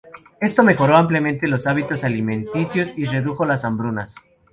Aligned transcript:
Esto 0.39 0.63
mejoró 0.63 0.97
ampliamente 0.97 1.47
los 1.47 1.67
hábitos 1.67 2.03
alimenticios 2.03 2.91
y 2.97 3.05
redujo 3.05 3.45
las 3.45 3.63
hambrunas. 3.65 4.15